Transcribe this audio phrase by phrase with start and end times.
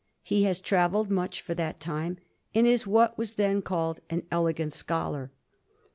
[0.23, 2.17] He has travelled much for that time,
[2.55, 5.31] and is what was then called an elegant scholar.